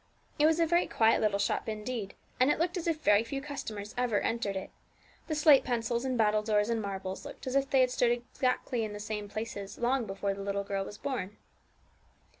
It 0.39 0.47
was 0.47 0.59
a 0.59 0.65
very 0.65 0.87
quiet 0.87 1.21
little 1.21 1.37
shop 1.37 1.69
indeed, 1.69 2.15
and 2.39 2.49
it 2.49 2.57
looked 2.57 2.75
as 2.75 2.87
if 2.87 3.01
very 3.01 3.23
few 3.23 3.39
customers 3.39 3.93
ever 3.95 4.19
entered 4.19 4.55
it. 4.55 4.71
The 5.27 5.35
slate 5.35 5.63
pencils 5.63 6.05
and 6.05 6.17
battledores 6.17 6.71
and 6.71 6.81
marbles 6.81 7.23
looked 7.23 7.45
as 7.45 7.55
if 7.55 7.69
they 7.69 7.81
had 7.81 7.91
stood 7.91 8.09
in 8.09 8.23
exactly 8.33 8.87
the 8.87 8.99
same 8.99 9.29
places 9.29 9.77
long 9.77 10.07
before 10.07 10.33
the 10.33 10.41
little 10.41 10.63
girl 10.63 10.83
was 10.85 10.97
born. 10.97 11.37